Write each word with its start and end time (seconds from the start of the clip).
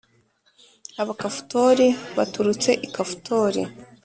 Abakafutori 1.01 1.87
baturutse 2.17 2.71
i 2.85 2.87
Kafutori 2.95 3.61